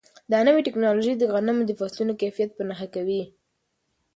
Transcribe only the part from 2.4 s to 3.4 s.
په نښه کوي.